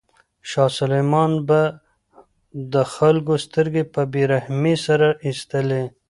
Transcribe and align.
شاه 0.49 0.69
سلیمان 0.79 1.31
به 1.47 1.61
د 2.73 2.75
خلکو 2.93 3.33
سترګې 3.45 3.83
په 3.93 4.01
بې 4.11 4.23
رحمۍ 4.33 4.75
سره 4.85 5.07
ایستلې. 5.27 5.83